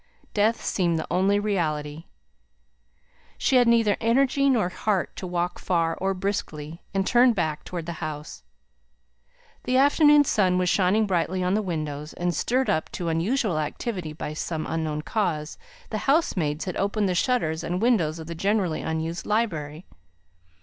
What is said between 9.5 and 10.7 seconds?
The afternoon sun was